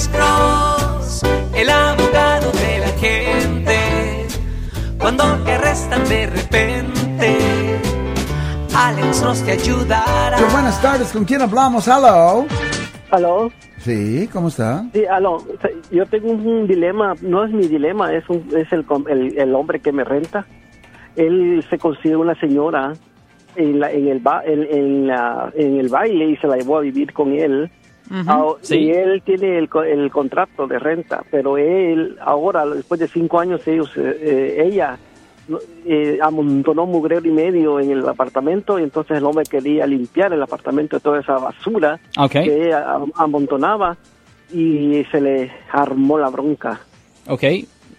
[0.00, 1.22] Alex Cross,
[1.54, 3.76] el abogado de la gente.
[4.98, 7.36] Cuando te arrestan de repente,
[8.74, 10.36] Alex Cross te ayudará.
[10.38, 11.86] Pero buenas tardes, ¿con quién hablamos?
[11.86, 12.46] Hello.
[13.10, 14.86] Aló, Sí, ¿cómo está?
[14.94, 15.44] sí, aló.
[15.90, 19.80] Yo tengo un dilema, no es mi dilema, es, un, es el, el, el hombre
[19.80, 20.46] que me renta.
[21.16, 22.94] Él se considera una señora
[23.54, 26.78] en, la, en, el ba- en, en la- en el baile y se la llevó
[26.78, 27.70] a vivir con él.
[28.10, 28.76] Ah, sí.
[28.78, 33.66] Y él tiene el, el contrato de renta, pero él ahora, después de cinco años,
[33.68, 34.98] ellos, eh, eh, ella
[35.86, 40.32] eh, amontonó un mugrero y medio en el apartamento y entonces el hombre quería limpiar
[40.32, 42.30] el apartamento de toda esa basura Ok.
[42.32, 43.96] que ella am- amontonaba
[44.52, 46.80] y se le armó la bronca.
[47.28, 47.44] Ok.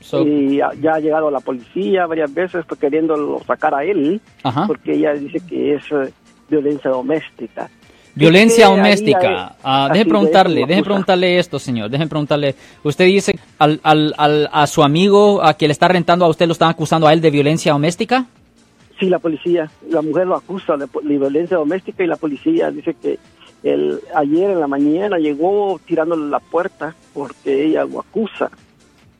[0.00, 4.66] So, y ya, ya ha llegado la policía varias veces queriéndolo sacar a él Ajá.
[4.66, 6.10] porque ella dice que es eh,
[6.48, 7.68] violencia doméstica.
[8.14, 9.56] Violencia Es que ahí doméstica.
[9.62, 11.90] Ah, deje de preguntarle, deje preguntarle esto, señor.
[11.90, 12.54] Deje preguntarle.
[12.82, 16.46] Usted dice al, al, al- a su amigo a que le está rentando a usted
[16.46, 18.26] lo están acusando a él de violencia doméstica.
[18.98, 23.18] Sí, la policía, la mujer lo acusa de, violencia doméstica y la policía dice que
[23.62, 28.50] el, ayer en la mañana llegó tirándole la puerta porque ella lo acusa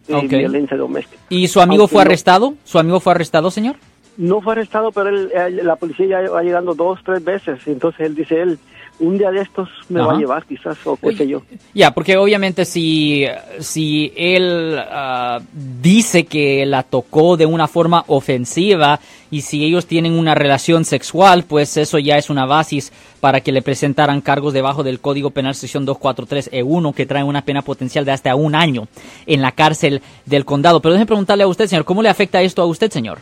[0.06, 1.22] de violencia doméstica.
[1.30, 2.54] ¿Y su amigo Aunque fue arrestado?
[2.64, 3.76] ¿Su amigo fue arrestado, señor?
[4.16, 7.60] No fue arrestado, pero él, eh, la policía ya va llegando dos, tres veces.
[7.66, 8.58] Entonces él dice, él,
[8.98, 11.42] un día de estos me va a llevar quizás, o qué sé yo.
[11.74, 13.24] Ya, porque obviamente si,
[13.58, 20.12] si él ah, dice que la tocó de una forma ofensiva y si ellos tienen
[20.12, 24.82] una relación sexual, pues eso ya es una basis para que le presentaran cargos debajo
[24.82, 28.88] del Código Penal sección 243E1 que trae una pena potencial de hasta un año
[29.26, 30.80] en la cárcel del condado.
[30.80, 33.18] Pero déjeme preguntarle a usted, señor, ¿cómo le afecta esto a usted, señor?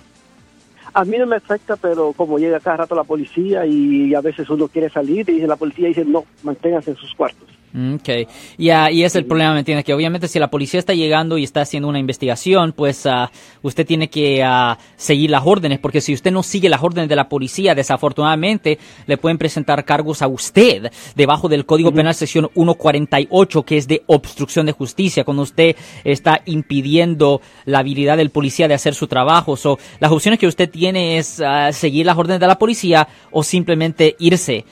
[0.98, 4.50] A mí no me afecta, pero como llega cada rato la policía y a veces
[4.50, 7.48] uno quiere salir y la policía dice, no, manténgase en sus cuartos.
[7.74, 8.08] Ok,
[8.56, 9.84] y, ah, y es el problema, ¿me entiende?
[9.84, 13.86] Que obviamente si la policía está llegando y está haciendo una investigación, pues ah, usted
[13.86, 17.28] tiene que ah, seguir las órdenes, porque si usted no sigue las órdenes de la
[17.28, 23.76] policía, desafortunadamente le pueden presentar cargos a usted debajo del Código Penal sección 148, que
[23.76, 28.94] es de obstrucción de justicia, cuando usted está impidiendo la habilidad del policía de hacer
[28.94, 29.59] su trabajo.
[29.59, 34.16] So, las opciones que usted tiene es seguir las órdenes de la policía o simplemente
[34.19, 34.64] irse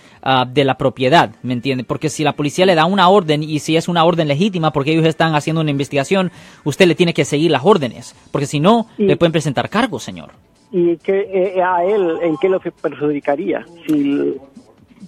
[0.49, 1.85] de la propiedad, ¿me entiende?
[1.85, 4.93] Porque si la policía le da una orden y si es una orden legítima porque
[4.93, 6.31] ellos están haciendo una investigación,
[6.65, 10.31] usted le tiene que seguir las órdenes, porque si no, le pueden presentar cargos, señor.
[10.73, 11.17] ¿Y que
[11.57, 13.65] eh, a él en qué lo perjudicaría?
[13.87, 14.35] Si,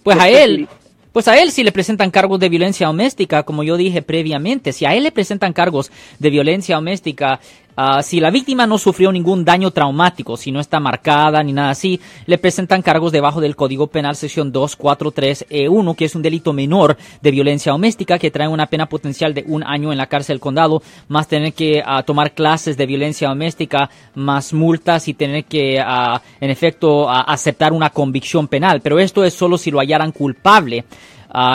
[0.03, 0.77] Pues a Este él, sí.
[1.13, 4.73] pues a él sí le presentan cargos de violencia doméstica, como yo dije previamente.
[4.73, 7.41] Si a él le presentan cargos de violencia doméstica,
[7.81, 11.71] ah, si la víctima no sufrió ningún daño traumático, si no está marcada ni nada
[11.71, 16.97] así, le presentan cargos debajo del Código Penal sección 243E1, que es un delito menor
[17.23, 20.41] de violencia doméstica que trae una pena potencial de un año en la cárcel del
[20.41, 25.81] condado, más tener que ah, tomar clases de violencia doméstica, más multas y tener que,
[25.81, 28.81] ah, en efecto, aceptar una convicción penal.
[28.81, 30.85] Pero esto es solo si lo hallaran culpable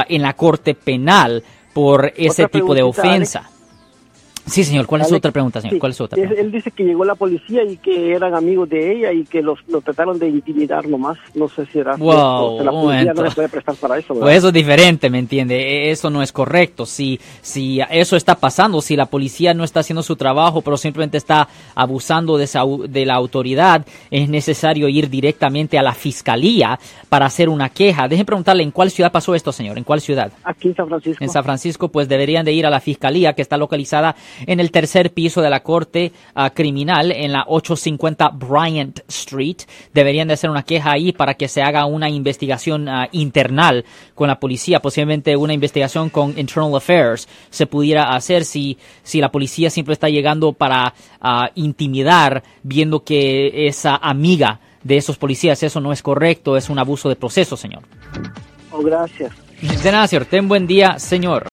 [0.08, 3.50] en la corte penal por ese tipo de ofensa.
[4.46, 4.86] Sí, señor.
[4.88, 5.76] ¿Cuál es su otra pregunta, señor?
[5.76, 6.42] sí, ¿Cuál es su otra pregunta?
[6.42, 9.60] Él dice que llegó la policía y que eran amigos de ella y que los,
[9.68, 11.18] lo trataron de intimidar nomás.
[11.34, 14.14] No sé si era Wow, la policía no se puede prestar para eso.
[14.14, 14.26] ¿verdad?
[14.28, 15.56] Pues eso es diferente, ¿me entiende?
[15.60, 16.86] E- Eso no es correcto.
[16.86, 21.18] Si, si eso está pasando, si la policía no está haciendo su trabajo, pero simplemente
[21.18, 27.26] está abusando de, esa de la autoridad, es necesario ir directamente a la fiscalía para
[27.28, 28.08] hacer una queja.
[28.10, 29.78] Deje preguntarle en cuál ciudad pasó esto, señor.
[29.78, 30.32] ¿En cuál ciudad?
[30.44, 31.24] Aquí en San Francisco.
[31.24, 34.16] En San Francisco, pues deberían de ir a la fiscalía que está localizada
[34.46, 39.58] en el tercer piso de la corte ah, criminal en la 850 Bryant Street.
[39.94, 43.86] Deberían de hacer una queja ahí para que se haga una investigación ah, internal
[44.16, 49.32] con la policía, posiblemente una investigación con Internal Affairs se pudiera hacer si, si la
[49.32, 55.64] policía siempre está llegando para ah, intimidar viendo que es ah, amiga de esos policías.
[55.64, 57.84] Eso no es correcto, es un abuso de proceso, señor.
[58.72, 59.32] Oh, gracias.
[59.62, 60.26] De nada, señor.
[60.26, 61.53] Ten buen día, señor.